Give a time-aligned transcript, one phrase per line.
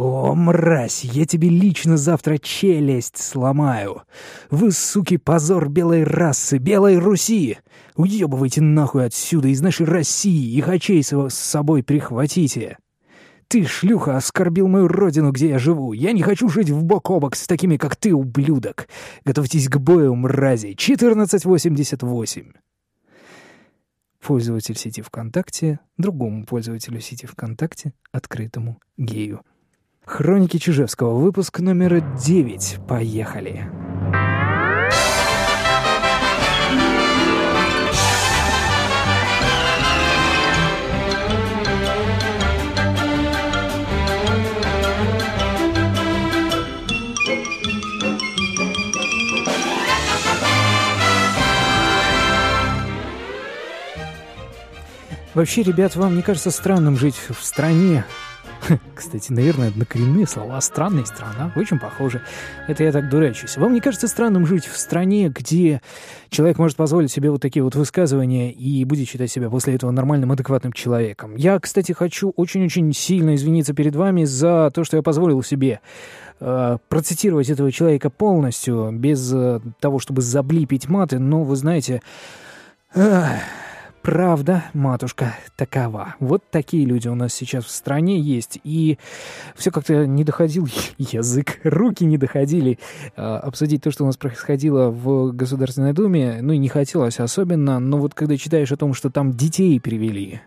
[0.00, 4.02] «О, мразь, я тебе лично завтра челюсть сломаю!
[4.48, 7.58] Вы, суки, позор белой расы, белой Руси!
[7.96, 12.78] Уебывайте нахуй отсюда, из нашей России, и хачей с собой прихватите!»
[13.48, 15.92] «Ты, шлюха, оскорбил мою родину, где я живу.
[15.92, 18.86] Я не хочу жить в бок о бок с такими, как ты, ублюдок.
[19.24, 20.76] Готовьтесь к бою, мрази.
[20.78, 22.52] 1488».
[24.24, 29.42] Пользователь сети ВКонтакте другому пользователю сети ВКонтакте, открытому гею.
[30.08, 32.78] Хроники Чижевского, выпуск номер 9.
[32.88, 33.70] Поехали.
[55.34, 58.04] Вообще, ребят, вам не кажется странным жить в стране,
[58.94, 62.22] Кстати, наверное, однокоренные слова «странная страна» очень похожи.
[62.66, 63.56] Это я так дурачусь.
[63.56, 65.80] Вам не кажется странным жить в стране, где
[66.28, 70.32] человек может позволить себе вот такие вот высказывания и будет считать себя после этого нормальным,
[70.32, 71.36] адекватным человеком?
[71.36, 75.80] Я, кстати, хочу очень-очень сильно извиниться перед вами за то, что я позволил себе
[76.40, 82.02] э, процитировать этого человека полностью, без э, того, чтобы заблипить маты, но, вы знаете...
[82.94, 83.24] Э,
[84.08, 86.14] Правда, матушка, такова.
[86.18, 88.58] Вот такие люди у нас сейчас в стране есть.
[88.64, 88.96] И
[89.54, 92.78] все как-то не доходил язык, руки не доходили
[93.16, 96.38] э, обсудить то, что у нас происходило в Государственной Думе.
[96.40, 97.80] Ну и не хотелось особенно.
[97.80, 100.40] Но вот когда читаешь о том, что там детей перевели,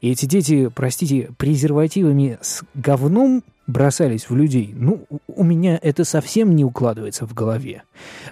[0.00, 4.72] и эти дети, простите, презервативами с говном бросались в людей.
[4.72, 7.82] Ну, у меня это совсем не укладывается в голове.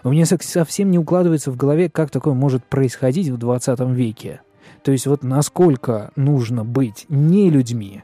[0.04, 4.41] У меня совсем не укладывается в голове, как такое может происходить в 20 веке.
[4.82, 8.02] То есть вот насколько нужно быть не людьми,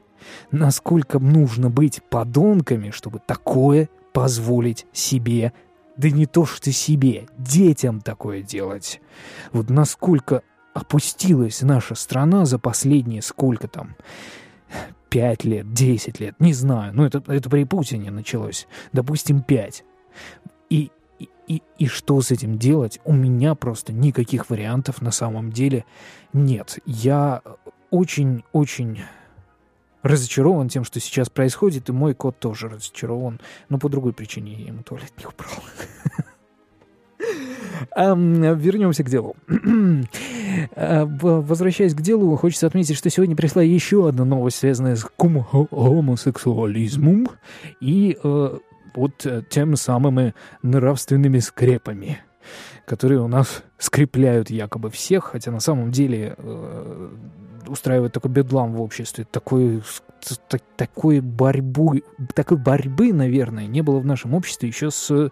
[0.51, 5.53] насколько нужно быть подонками, чтобы такое позволить себе,
[5.97, 9.01] да не то что себе, детям такое делать.
[9.53, 10.43] Вот насколько
[10.75, 13.97] опустилась наша страна за последние сколько там,
[15.09, 19.85] пять лет, десять лет, не знаю, ну это, это при Путине началось, допустим, пять.
[20.71, 23.01] И и, и что с этим делать?
[23.05, 25.85] У меня просто никаких вариантов на самом деле
[26.33, 26.79] нет.
[26.85, 27.43] Я
[27.91, 29.01] очень-очень
[30.03, 34.67] разочарован тем, что сейчас происходит, и мой кот тоже разочарован, но по другой причине я
[34.67, 35.51] ему туалет не убрал.
[38.57, 39.37] Вернемся к делу.
[40.75, 47.29] А, возвращаясь к делу, хочется отметить, что сегодня пришла еще одна новость, связанная с гомосексуализмом.
[47.81, 48.59] И э,
[48.99, 52.19] под э, тем самыми нравственными скрепами,
[52.85, 57.09] которые у нас скрепляют якобы всех, хотя на самом деле э,
[57.69, 59.85] устраивает такой бедлам в обществе, такой,
[60.49, 61.95] так, такой, борьбу,
[62.35, 65.31] такой борьбы, наверное, не было в нашем обществе еще с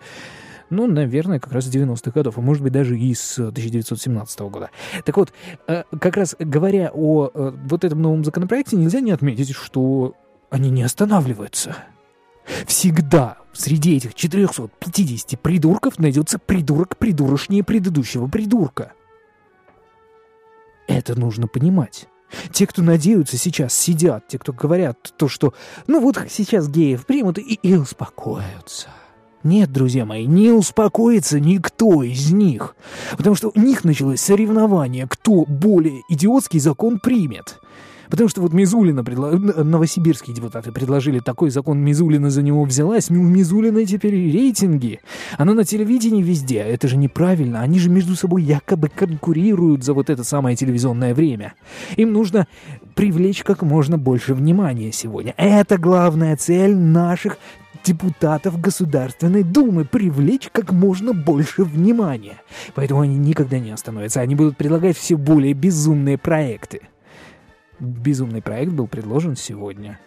[0.71, 4.71] ну, наверное, как раз с 90-х годов, а может быть даже и с 1917 года.
[5.05, 5.33] Так вот,
[5.67, 10.15] э, как раз говоря о э, вот этом новом законопроекте, нельзя не отметить, что
[10.51, 11.77] они не останавливаются.
[12.67, 18.93] Всегда среди этих 450 придурков найдется придурок придурочнее предыдущего придурка.
[20.87, 22.09] Это нужно понимать.
[22.53, 25.55] Те, кто надеются сейчас, сидят, те, кто говорят то, что
[25.87, 28.89] ну вот сейчас геев примут и, и успокоятся.
[29.43, 32.75] Нет, друзья мои, не успокоится никто из них,
[33.17, 37.61] потому что у них началось соревнование, кто более идиотский закон примет.
[38.11, 39.31] Потому что вот Мизулина, предло...
[39.31, 45.01] новосибирские депутаты предложили такой закон, Мизулина за него взялась, у Мизулина теперь рейтинги.
[45.39, 50.11] Она на телевидении везде, это же неправильно, они же между собой якобы конкурируют за вот
[50.11, 51.55] это самое телевизионное время.
[51.97, 52.47] Им нужно
[52.95, 55.35] привлечь как можно больше внимания сегодня.
[55.37, 57.39] Это главная цель наших
[57.85, 62.41] депутатов Государственной Думы привлечь как можно больше внимания.
[62.75, 66.81] Поэтому они никогда не остановятся, они будут предлагать все более безумные проекты
[67.81, 69.99] безумный проект был предложен сегодня.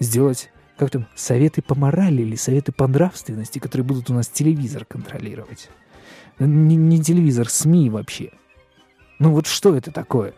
[0.00, 4.84] Сделать как там, советы по морали или советы по нравственности, которые будут у нас телевизор
[4.84, 5.68] контролировать.
[6.38, 8.32] Не, не телевизор, СМИ вообще.
[9.18, 10.34] Ну вот что это такое?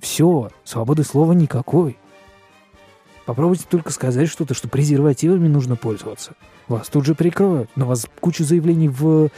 [0.00, 1.96] Все, свободы слова никакой.
[3.24, 6.34] Попробуйте только сказать что-то, что презервативами нужно пользоваться.
[6.66, 9.28] Вас тут же прикроют, на вас кучу заявлений в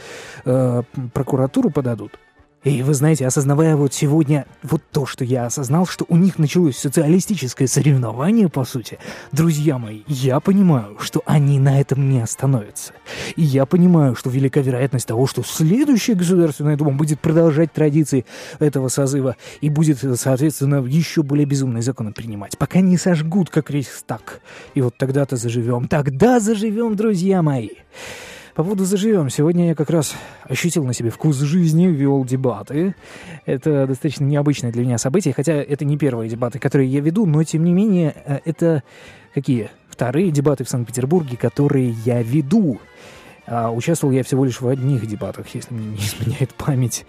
[0.45, 0.83] э,
[1.13, 2.17] прокуратуру подадут.
[2.65, 6.75] И вы знаете, осознавая вот сегодня вот то, что я осознал, что у них началось
[6.75, 8.97] социалистическое соревнование, по сути,
[9.31, 12.93] друзья мои, я понимаю, что они на этом не остановятся.
[13.35, 18.25] И я понимаю, что велика вероятность того, что следующая Государственная Дума будет продолжать традиции
[18.57, 24.41] этого созыва и будет, соответственно, еще более безумные законы принимать, пока не сожгут, как Рейхстаг.
[24.73, 25.87] И вот тогда-то заживем.
[25.87, 27.69] Тогда заживем, друзья мои.
[28.55, 29.29] По поводу «Заживем».
[29.29, 32.95] Сегодня я как раз ощутил на себе вкус жизни, вел дебаты.
[33.45, 37.43] Это достаточно необычное для меня событие, хотя это не первые дебаты, которые я веду, но
[37.43, 38.83] тем не менее э, это
[39.33, 39.71] какие?
[39.89, 42.79] Вторые дебаты в Санкт-Петербурге, которые я веду.
[43.45, 47.05] А участвовал я всего лишь в одних дебатах, если мне не изменяет память.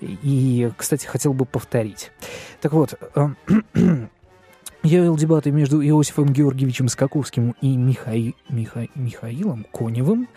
[0.00, 2.10] И, кстати, хотел бы повторить.
[2.60, 3.28] Так вот, э,
[4.84, 8.36] Я вел дебаты между Иосифом Георгиевичем Скаковским и Михаи...
[8.48, 8.86] Миха...
[8.94, 10.28] Михаилом Коневым.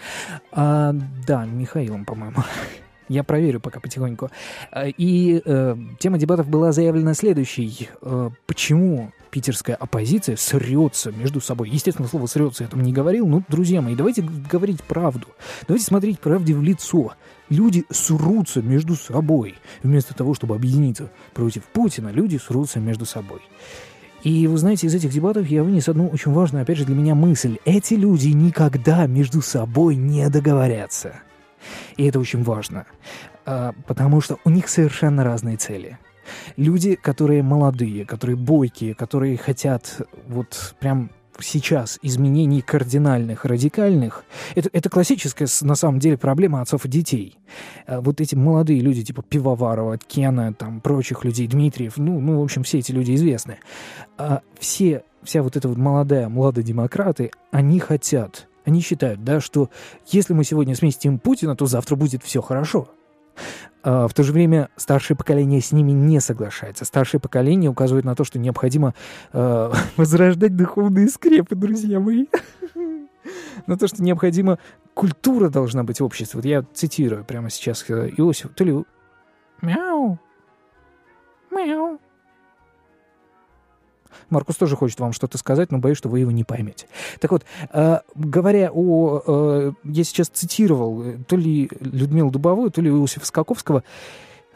[0.51, 0.93] А,
[1.27, 2.37] да, Михаилом, по-моему.
[3.07, 4.31] Я проверю пока потихоньку.
[4.71, 7.89] А, и э, тема дебатов была заявлена следующей.
[8.01, 11.69] Э, почему питерская оппозиция срется между собой?
[11.69, 13.27] Естественно, слово «срется» я там не говорил.
[13.27, 15.27] Ну, друзья мои, давайте говорить правду.
[15.67, 17.13] Давайте смотреть правде в лицо.
[17.49, 19.55] Люди срутся между собой.
[19.83, 23.41] Вместо того, чтобы объединиться против Путина, люди срутся между собой.
[24.23, 27.15] И вы знаете, из этих дебатов я вынес одну очень важную, опять же, для меня
[27.15, 27.57] мысль.
[27.65, 31.15] Эти люди никогда между собой не договорятся.
[31.97, 32.85] И это очень важно,
[33.45, 35.97] а, потому что у них совершенно разные цели.
[36.55, 41.09] Люди, которые молодые, которые бойкие, которые хотят вот прям
[41.41, 44.23] сейчас изменений кардинальных, радикальных,
[44.55, 47.37] это, это классическая, на самом деле, проблема отцов и детей.
[47.87, 52.43] А вот эти молодые люди, типа Пивоварова, Кена, там, прочих людей, Дмитриев, ну, ну, в
[52.43, 53.59] общем, все эти люди известны.
[54.17, 56.29] А все, вся вот эта вот молодая,
[56.63, 59.69] демократы, они хотят, они считают, да, что
[60.07, 62.89] если мы сегодня сместим Путина, то завтра будет все хорошо.
[63.83, 66.85] А, в то же время старшее поколение с ними не соглашается.
[66.85, 68.93] Старшее поколение указывает на то, что необходимо
[69.33, 72.25] э, возрождать духовные скрепы, друзья мои.
[73.67, 74.57] На то, что необходимо...
[74.93, 76.39] Культура должна быть в обществе.
[76.39, 78.53] Вот я цитирую прямо сейчас э, Иосиф.
[78.53, 78.83] То ли...
[79.61, 80.19] Мяу.
[81.49, 81.99] Мяу.
[84.29, 86.87] Маркус тоже хочет вам что-то сказать, но боюсь, что вы его не поймете.
[87.19, 89.21] Так вот, э, говоря о...
[89.25, 93.83] Э, я сейчас цитировал э, то ли Людмилу Дубовую, то ли Иосифа Скаковского,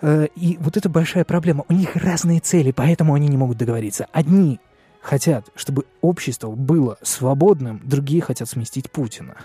[0.04, 1.63] и вот это большая проблема.
[1.69, 4.07] У них разные цели, поэтому они не могут договориться.
[4.12, 4.60] Одни
[5.02, 9.36] хотят, чтобы общество было свободным, другие хотят сместить Путина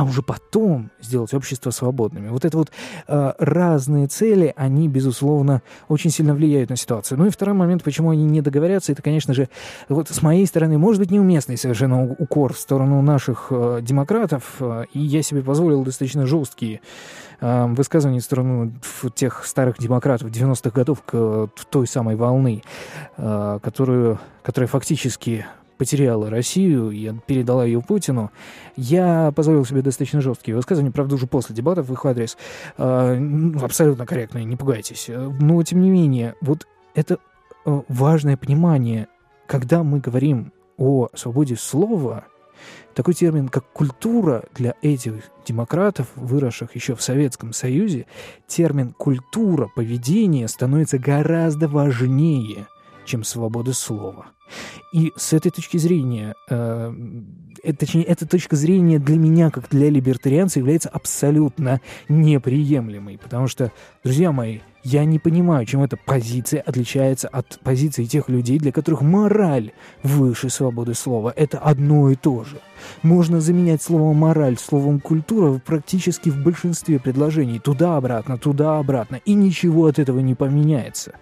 [0.00, 2.30] а уже потом сделать общество свободными.
[2.30, 2.70] Вот это вот
[3.06, 7.18] э, разные цели, они, безусловно, очень сильно влияют на ситуацию.
[7.18, 9.50] Ну и второй момент, почему они не договорятся, это, конечно же,
[9.90, 14.84] вот с моей стороны, может быть, неуместный совершенно укор в сторону наших э, демократов, э,
[14.94, 16.80] и я себе позволил достаточно жесткие
[17.42, 18.72] э, высказывания в сторону
[19.14, 22.62] тех старых демократов 90-х годов к той самой волны,
[23.18, 25.44] э, которую, которая фактически
[25.80, 28.30] потеряла Россию и передала ее Путину,
[28.76, 32.36] я позволил себе достаточно жесткие высказывания, правда, уже после дебатов в их адрес.
[32.76, 33.18] Э,
[33.62, 35.08] абсолютно корректные, не пугайтесь.
[35.08, 37.16] Но, тем не менее, вот это
[37.64, 39.08] э, важное понимание,
[39.46, 42.26] когда мы говорим о свободе слова,
[42.94, 45.14] такой термин, как культура для этих
[45.46, 48.04] демократов, выросших еще в Советском Союзе,
[48.46, 52.66] термин культура поведения становится гораздо важнее,
[53.06, 54.26] чем свобода слова.
[54.92, 56.92] И с этой точки зрения, э,
[57.62, 63.18] э, точнее, эта точка зрения для меня, как для либертарианца, является абсолютно неприемлемой.
[63.18, 68.58] Потому что, друзья мои, я не понимаю, чем эта позиция отличается от позиции тех людей,
[68.58, 69.72] для которых мораль
[70.02, 71.32] выше свободы слова.
[71.36, 72.60] Это одно и то же.
[73.02, 77.60] Можно заменять слово «мораль» словом «культура» практически в большинстве предложений.
[77.60, 79.20] Туда-обратно, туда-обратно.
[79.26, 81.14] И ничего от этого не поменяется.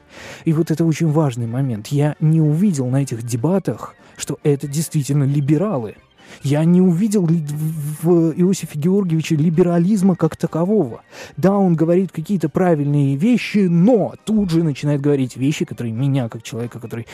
[0.45, 1.89] И вот это очень важный момент.
[1.89, 5.97] Я не увидел на этих дебатах, что это действительно либералы–
[6.43, 11.03] я не увидел в Иосифе Георгиевиче либерализма как такового.
[11.37, 16.43] Да, он говорит какие-то правильные вещи, но тут же начинает говорить вещи, которые меня, как
[16.43, 17.07] человека, который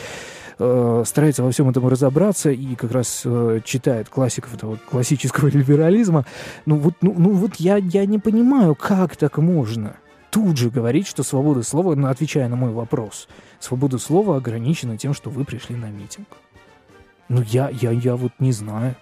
[0.59, 6.25] э, старается во всем этом разобраться и как раз э, читает классиков этого классического либерализма,
[6.65, 9.95] ну вот, ну, ну вот я, я не понимаю, как так можно
[10.35, 13.29] тут же говорить, что свобода слова, ну, отвечая на мой вопрос,
[13.61, 16.27] свобода слова ограничена тем, что вы пришли на митинг.
[17.29, 18.95] Ну, я, я, я вот не знаю.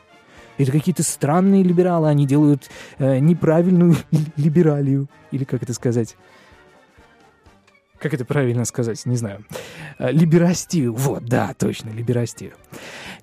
[0.58, 2.70] Это какие-то странные либералы, они делают
[3.00, 3.96] э, неправильную
[4.38, 5.08] либералию.
[5.32, 6.16] Или как это сказать?
[8.00, 9.06] Как это правильно сказать?
[9.06, 9.46] Не знаю.
[9.98, 10.94] Э, либерастию.
[10.94, 12.52] Вот, да, точно, либерастию.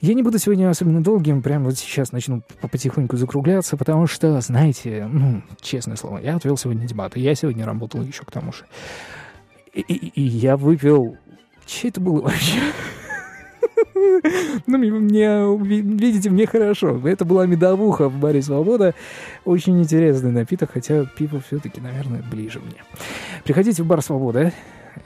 [0.01, 5.07] Я не буду сегодня особенно долгим, прямо вот сейчас начну потихоньку закругляться, потому что, знаете,
[5.13, 8.65] ну, честное слово, я отвел сегодня дебаты, я сегодня работал еще к тому же.
[9.75, 11.17] И, и, и я выпил...
[11.67, 12.59] Че это было вообще?
[14.66, 17.00] Ну, мне, видите, мне хорошо.
[17.07, 18.95] Это была медовуха в баре «Свобода».
[19.45, 22.85] Очень интересный напиток, хотя пиво все-таки, наверное, ближе мне.
[23.45, 24.52] Приходите в бар «Свобода».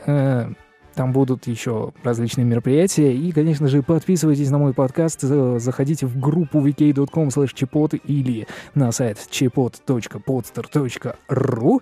[0.07, 0.51] Э,
[0.95, 3.15] там будут еще различные мероприятия.
[3.15, 5.23] И, конечно же, подписывайтесь на мой подкаст.
[5.23, 11.81] Заходите в группу vk.com chipot или на сайт chipot.podster.ru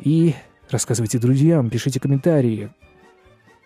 [0.00, 0.34] и
[0.70, 2.70] рассказывайте друзьям, пишите комментарии.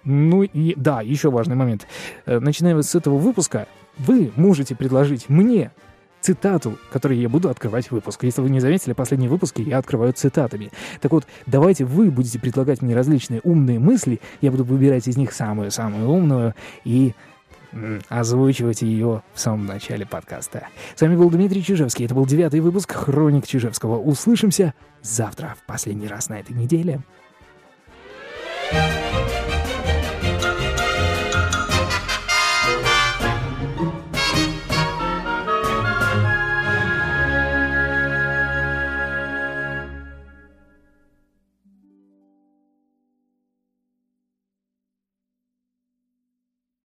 [0.08, 1.86] Ну и да, еще важный момент.
[2.24, 5.70] Э, начиная с этого выпуска, вы можете предложить мне
[6.22, 8.24] цитату, которой я буду открывать выпуск.
[8.24, 10.72] Если вы не заметили, последние выпуски я открываю цитатами.
[11.02, 15.34] Так вот, давайте вы будете предлагать мне различные умные мысли, я буду выбирать из них
[15.34, 17.12] самую-самую умную и
[18.08, 20.68] озвучивать ее в самом начале подкаста.
[20.96, 22.06] С вами был Дмитрий Чижевский.
[22.06, 23.98] Это был девятый выпуск «Хроник Чижевского».
[23.98, 24.72] Услышимся
[25.02, 27.02] завтра, в последний раз на этой неделе.
[28.70, 29.07] thank you